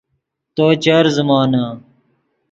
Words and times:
تو 0.55 0.65
چر 0.83 1.05
زیمونے 1.15 1.63